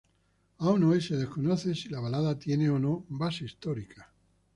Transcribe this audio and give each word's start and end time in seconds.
Aún 0.57 0.83
hoy, 0.85 0.99
se 0.99 1.15
desconoce 1.15 1.75
si 1.75 1.87
la 1.89 1.99
balada 1.99 2.39
tiene 2.39 2.71
o 2.71 2.79
no 2.79 3.05
base 3.07 3.45
histórica. 3.45 4.11